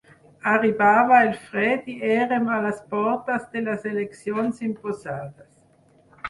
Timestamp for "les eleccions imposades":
3.69-5.55